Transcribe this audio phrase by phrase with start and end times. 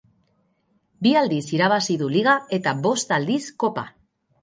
[1.07, 3.89] Bi aldiz irabazi du liga eta bost aldiz kopa.